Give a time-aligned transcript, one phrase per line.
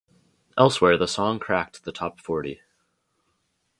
[0.57, 2.61] Elsewhere, the song cracked the top-forty.